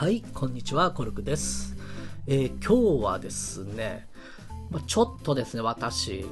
[0.00, 1.76] はい、こんにちは、コルクです。
[2.26, 4.08] えー今日はですね、
[4.70, 6.24] まちょっとですね、私、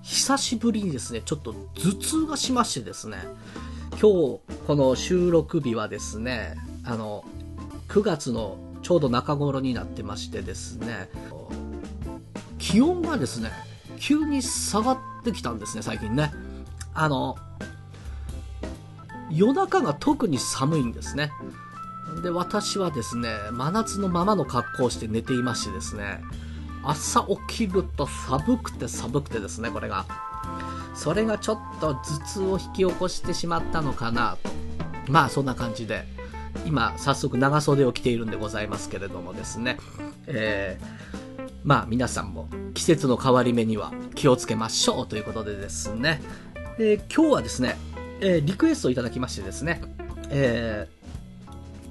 [0.00, 3.18] 久しぶりにですね、ちょっと頭痛がしましてですね、
[3.90, 4.40] 今日、こ
[4.74, 7.22] の収録日はですね、あの、
[7.88, 11.10] 9月のちょうど中頃になってましてですね、
[12.58, 13.50] 気温がですね、
[13.98, 16.32] 急に下がってきたんですね、最近ね。
[16.94, 17.36] あの、
[19.30, 21.30] 夜中が特に寒いんですね。
[22.22, 26.22] で、私はですね、真夏のままの格好をして寝ていましてですね、
[26.82, 30.06] 朝起きると寒くて寒くてですね、これが。
[30.94, 34.50] それがちょっと頭痛を引き起こしてしまったのかなと。
[35.10, 36.04] まあ、そんな感じで、
[36.66, 39.78] 今、早速長袖を着ているんでございますけれどもですね、
[40.26, 46.20] えー、まあ、皆さんも季節の変わり目には気をつけましょうということでですね、
[46.78, 47.76] えー今日はですね、
[48.20, 49.80] えーリクエストをいただきましてですね、
[50.30, 50.99] えー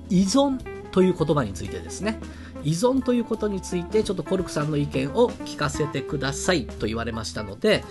[0.09, 0.59] 依存
[0.91, 2.19] という言葉についてですね。
[2.63, 7.85] 依存ということについてちょっとコルクさんの意見を聞かせてくださいと言われましたので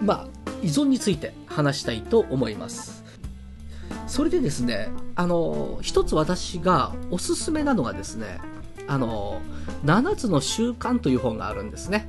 [0.00, 3.04] まあ依存について話したいと思います。
[4.08, 8.40] それでですねあの一つ私がおすすめなのがですね
[8.88, 9.40] あの
[9.84, 12.08] 7つの習慣という本があるんですね、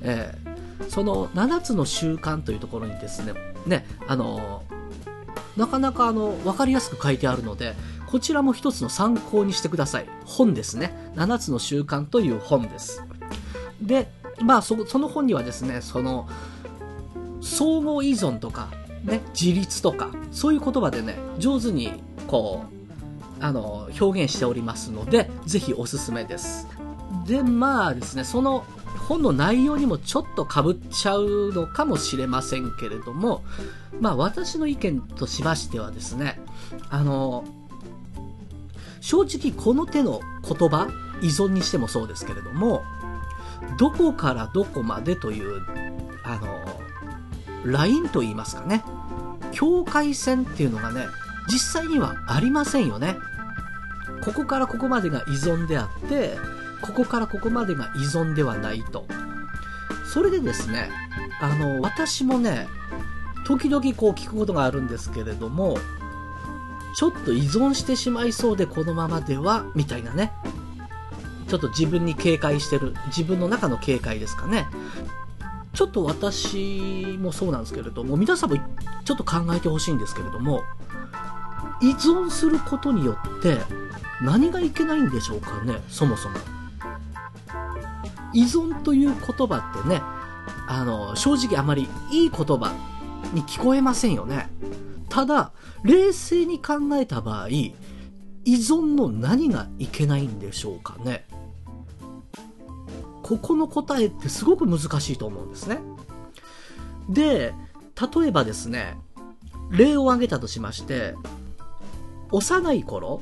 [0.00, 0.52] えー
[0.88, 3.34] その7つの習慣というところにですね
[3.66, 4.62] ねあの
[5.56, 7.74] なかなかあの分かりやすく書いてあるので
[8.12, 10.06] こちらも一つの参考にしてください。
[10.26, 10.92] 本ですね。
[11.16, 13.02] 7つの習慣という本です。
[13.80, 14.06] で、
[14.42, 16.28] まあそ、その本にはですね、その、
[17.40, 18.68] 相互依存とか、
[19.02, 22.66] ね、自立とか、そういう言葉でね、上手に、こ
[23.40, 26.68] う、あの、表現しておりますので、ぜひおすすめです。
[27.26, 28.66] で、まあですね、その
[29.08, 33.42] 本の内容にもちょっと被っちゃうのかもしれませんけれども、
[34.00, 36.38] まあ私の意見としましてはですね、
[36.90, 37.44] あの、
[39.02, 40.88] 正直この手の言葉
[41.20, 42.82] 依存にしてもそうですけれども
[43.78, 45.62] どこからどこまでという
[46.24, 48.82] あのラインと言いますかね
[49.50, 51.06] 境界線っていうのがね
[51.50, 53.16] 実際にはありませんよね。
[54.24, 56.38] ここからここまでが依存であって
[56.80, 59.06] ここからここまでが依存ではないと。
[60.06, 60.90] それでですね
[61.40, 62.68] あの私もね
[63.44, 65.76] 時々こう聞くことがあるんですけれども
[66.94, 70.32] ちょっと依存してしまいそうでこのままでは、みたいなね。
[71.48, 72.94] ちょっと自分に警戒してる。
[73.08, 74.66] 自分の中の警戒ですかね。
[75.74, 78.56] ちょっと私もそうなんですけれども、皆さんも
[79.04, 80.62] ちょっと考えてほしいんですけれども、
[81.80, 83.58] 依存することによって
[84.22, 86.36] 何がいけないんでしょうかね、そもそも。
[88.34, 90.00] 依存という言葉ってね、
[90.68, 92.72] あの、正直あまりいい言葉
[93.32, 94.48] に聞こえませんよね。
[95.12, 95.52] ただ、
[95.84, 97.74] 冷静に考えた場合、依
[98.46, 101.26] 存の何がいけないんでしょうかね。
[103.22, 105.80] ここの答えってすごく難しいと思うんですね。
[107.10, 107.52] で、
[108.16, 108.96] 例えばですね、
[109.70, 111.14] 例を挙げたとしまして、
[112.30, 113.20] 幼い頃、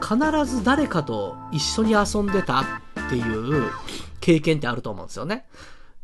[0.00, 2.64] 必ず誰かと一緒に遊んでたっ
[3.10, 3.68] ていう
[4.20, 5.46] 経験ってあると思うんですよね。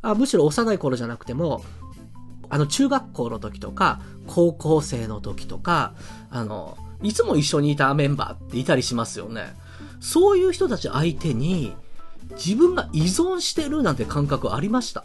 [0.02, 1.62] あむしろ幼い頃じゃなくても、
[2.50, 5.94] あの、中学校の時とか、高校生の時とか、
[6.30, 9.54] あの、いつも一緒にいたメンバーっていたりしますよね。
[10.00, 11.74] そういう人たち相手に、
[12.32, 15.04] 自分が依存してるなんて感覚ありました？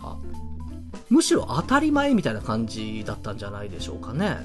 [1.10, 4.38] むしろ当たり前みたいな感じだったんじゃないでしょうかね。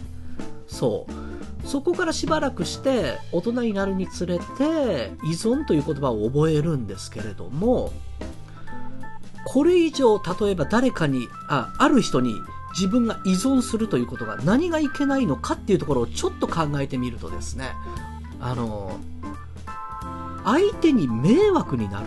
[0.67, 1.67] そう。
[1.67, 7.93] そこからしばらくして、大人になるにつれて、依存という言葉を覚えるんですけれども、
[9.47, 12.34] これ以上、例えば誰かに、あ、ある人に
[12.76, 17.72] 自分が依存するということが何がいけないのかっていうところをちょっと考えてみるとですね、
[18.38, 18.98] あの、
[20.44, 22.06] 相手に迷惑になる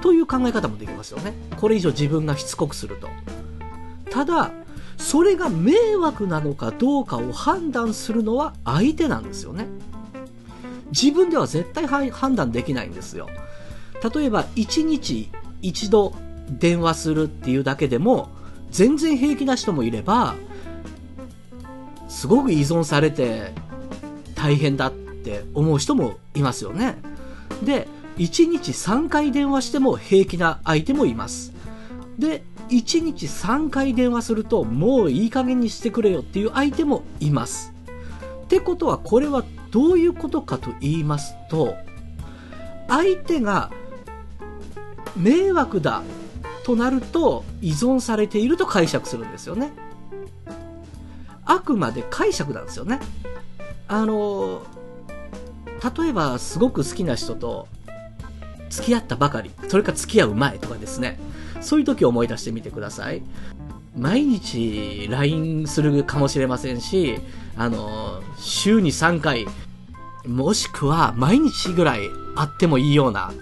[0.00, 1.34] という考え方もできますよね。
[1.60, 3.08] これ以上自分がしつこくすると。
[4.10, 4.52] ただ、
[4.96, 9.66] それが迷惑なのかどうかを判断するのは相手なんですよね。
[10.92, 13.28] 自分では絶対判断できないんですよ。
[14.14, 15.30] 例えば、1日
[15.62, 16.14] 1度
[16.48, 18.30] 電話するっていうだけでも、
[18.70, 20.36] 全然平気な人もいれば、
[22.08, 23.52] すごく依存されて
[24.34, 26.96] 大変だって思う人もいますよね。
[27.62, 27.88] で、
[28.18, 31.52] 1日3回電話しても平気な相手もいます。
[32.18, 37.72] で、1日3回電話するともういい加減にしてくれよっていう相手もいます。
[38.44, 41.74] ってことはこれはどういうことかと言いますと、
[42.88, 43.70] 相手が
[45.16, 46.02] 迷惑だ
[46.64, 49.72] となると依存されていると解釈するんですよね。
[51.44, 53.00] あくまで解釈なんですよね。
[53.88, 54.62] あの、
[55.98, 57.66] 例えばすごく好きな人と
[58.68, 61.18] 付き合ったばかり、それか付き合う前とかですね、
[61.60, 63.22] そういう時を思い出してみてください。
[63.96, 67.20] 毎日 LINE するかもしれませんし、
[67.56, 69.46] あの、週に3回、
[70.26, 73.32] もしくは毎日ぐらい会ってもいいような、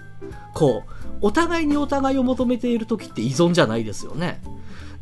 [0.55, 4.41] こう、お互いにお互いを求めている時って依存じゃないですよね。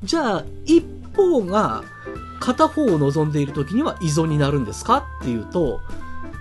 [0.03, 0.83] じゃあ、一
[1.15, 1.83] 方が
[2.39, 5.81] 片方を望んでいる時には依存になるんですかっていうと、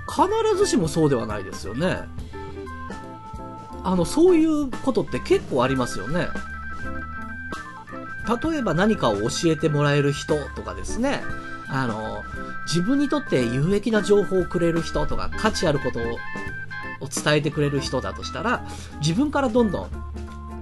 [0.09, 1.99] 必ずしもそうではないですよね。
[3.83, 6.29] あの、そういうことって結構ありますよね。
[8.43, 11.23] 例えば何かを教えてもらえる人とかですね。
[11.69, 12.23] あの、
[12.67, 16.03] 自分にとって有益な情報をくれる人とか、価値あることを
[17.01, 18.67] を伝えてくれる人だとしたら、
[19.01, 19.89] 自分からどんど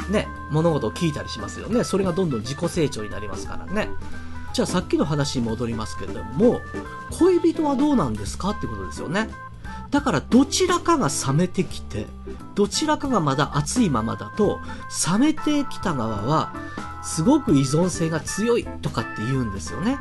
[0.09, 1.85] ん、ね、物事を聞いたりしますよね。
[1.85, 3.89] それがどんどん自己成長になりますからね。
[4.53, 6.61] じゃあさっきの話に戻りますけれども、
[7.19, 9.29] 恋人はどうなんですかってことですよね。
[9.91, 12.07] だからどちらかが冷めてきて、
[12.55, 14.61] どちらかがまだ熱いままだと、
[15.13, 16.53] 冷めてきた側は、
[17.03, 19.99] すごく依存性が強いとかって言うんですよね。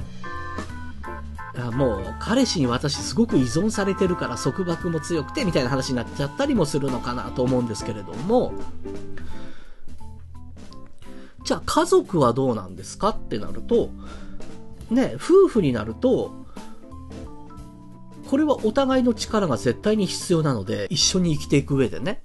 [1.74, 8.54] もう彼氏に私すごく依存されてるから束縛も強くてみたいな話になっちゃったりもするのかなと思うんですけれども、
[11.44, 13.90] じゃあ家族はどうなんですかってなると、
[14.90, 16.32] ね、夫婦になると、
[18.30, 22.24] これはお互いの力が絶対に必要なので、一緒に生きていく上でね、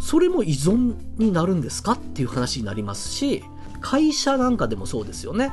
[0.00, 3.44] それも依存になるんですかっていう話になりますし、
[3.80, 5.52] 会社なんかでもそうですよね。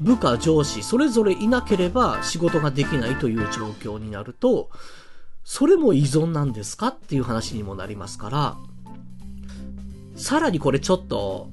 [0.00, 4.70] 部下、上司、それぞれいなければ仕事ができないという状況になると、
[5.44, 8.56] それも依存なんですかっていう話にもなりますから、
[10.16, 11.50] さらにこれちょっと、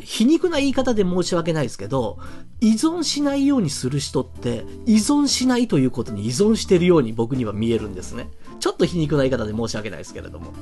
[0.00, 2.18] 皮肉な言い方で申し訳ないですけど、
[2.60, 8.28] 依存しないようにする人って、依存しないということに依存してるように僕には見えるんですね。
[8.60, 10.52] ちょっと皮肉な言い方で申し訳ないですけれども。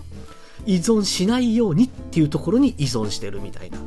[0.67, 3.79] 依存しないようにっていうところに依存してるみたいな。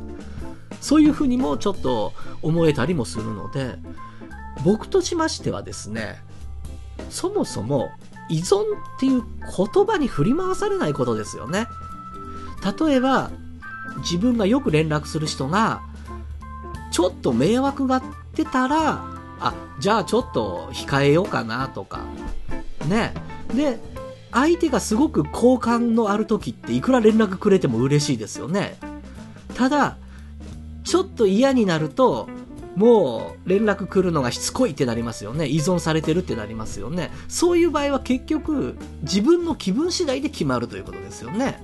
[0.82, 2.12] そういうふうにもちょっと
[2.42, 3.78] 思えたりもするので、
[4.64, 6.20] 僕としましてはですね、
[7.08, 7.90] そもそも
[8.28, 8.64] 依存っ
[8.98, 9.22] ていう
[9.56, 11.68] 言葉に振り回されないことですよね。
[12.80, 13.30] 例えば、
[13.98, 15.82] 自分がよく連絡する人が、
[16.90, 18.02] ちょっと迷惑がっ
[18.34, 19.04] てたら、
[19.38, 22.00] あ、じゃあちょっと控えようかなとか、
[22.88, 23.14] ね。
[23.54, 23.78] で、
[24.32, 28.78] 相手がすごく好感のある時っていくら連絡くれても嬉しいですよね。
[29.54, 29.96] ただ、
[30.84, 32.28] ちょっと嫌になると、
[32.76, 35.46] もう連絡来るのがしつこいってなりますよね。
[35.46, 37.10] 依存されてるってなりますよね。
[37.28, 41.62] そういう場合は結局自分の気分次第で決まるということですよね。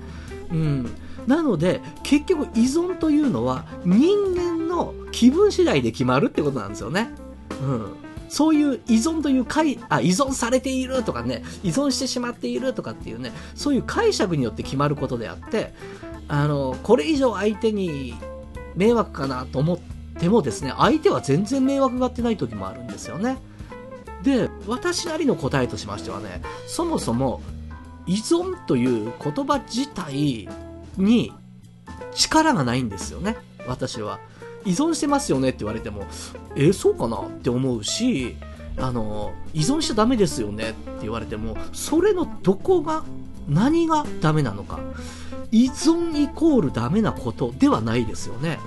[0.50, 0.90] うん。
[1.26, 7.08] なので結局依存というのは人間の気分次第で決まるってことなんですよね。
[7.62, 7.86] うん。
[8.28, 15.72] そういう依存という解、あ、依存されているとかね、依存してしまっているとかっていうね、そういう解釈によって決まることであって、
[16.28, 18.14] あの、これ以上相手に
[18.78, 19.78] 迷惑かなと思っ
[20.20, 23.38] てもですね、相手は全然迷惑がってない時もあるんですよね。
[24.22, 27.42] で、私なりの答えとしましてはね、そもそも
[28.06, 30.48] 依存という言葉自体
[30.96, 31.32] に
[32.14, 33.36] 力がないんですよね、
[33.66, 34.20] 私は。
[34.64, 36.06] 依存してますよねって言われても、
[36.54, 38.36] えー、そうかなって思うし、
[38.76, 43.04] あの、依存しちゃダメですよねって言われても、それのどこが、
[43.48, 44.78] 何がダメなのか。
[45.50, 48.58] 依存イコールダメなことではないですよね。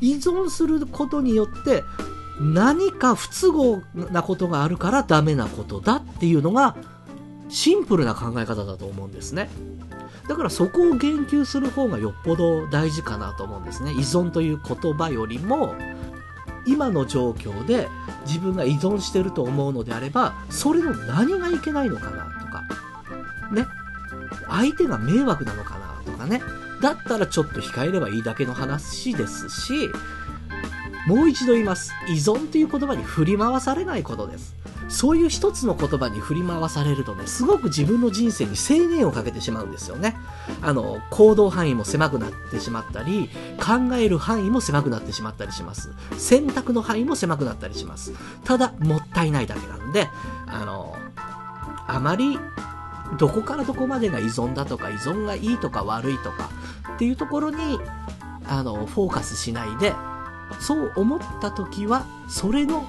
[0.00, 1.84] 依存することによって
[2.40, 6.76] 何か不都合なことがあるからダメなことだっていうのが
[7.48, 9.48] シンプルな考え方だと思うんですね。
[10.28, 13.92] だからそこを言及する方がよっぽど大事かなと思うんですね。
[13.92, 15.74] 依存という言葉よりも
[16.64, 17.88] 今の状況で
[18.26, 22.62] 自分が依存してると思うのであればそれの何がいけないのかなとか
[23.52, 23.66] ね
[24.52, 26.42] 相手が迷惑なのかなとかね。
[26.80, 29.88] だったらちょっと控えればいいだけの話ですし、
[31.06, 31.92] もう一度言います。
[32.08, 34.54] 依存という言葉に振り回されないことです。
[34.88, 40.16] そういう一つの言葉に振り回されるとね、すごく自分の人生に制限をかけてしまうんですよね。
[40.60, 45.92] あの、行動範囲も狭くなってしまったり、考える範囲も狭くなってしまったりします。
[46.18, 48.12] 選択の範囲も狭くなったりします。
[48.44, 50.08] ただ、もったいないだけなんで、
[50.46, 50.94] あの、
[51.88, 52.38] あまり
[53.18, 56.50] どこからどこまでが依存だとか依存がいいとか悪いとか
[56.94, 57.78] っていうところに
[58.46, 59.94] あのフォーカスしないで
[60.60, 62.84] そう思った時はそれの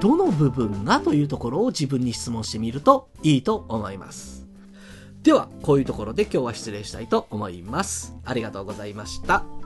[0.00, 4.46] どの部分がというところを自分に質問してみるといいと思います。
[5.22, 8.14] ではこういうところで今日は失礼したいと思います。
[8.24, 9.63] ありがとうございました。